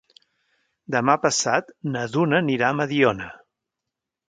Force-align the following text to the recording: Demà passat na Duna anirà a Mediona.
Demà 0.95 1.15
passat 1.25 1.69
na 1.97 2.05
Duna 2.15 2.41
anirà 2.45 2.73
a 2.73 2.77
Mediona. 2.81 3.31